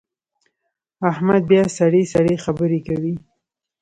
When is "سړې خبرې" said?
2.13-2.79